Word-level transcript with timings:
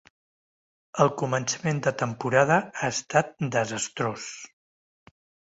El 1.03 1.11
començament 1.21 1.83
de 1.87 1.93
temporada 2.03 2.57
ha 2.63 2.89
estat 2.97 3.31
desastrós. 3.59 4.27